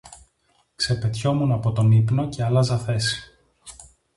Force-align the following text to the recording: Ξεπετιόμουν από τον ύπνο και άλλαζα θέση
Ξεπετιόμουν 0.75 1.51
από 1.51 1.71
τον 1.71 1.91
ύπνο 1.91 2.27
και 2.29 2.43
άλλαζα 2.43 2.77
θέση 2.77 3.31